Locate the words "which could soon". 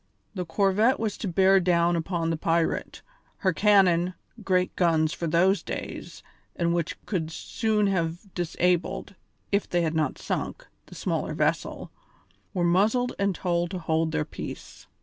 6.73-7.85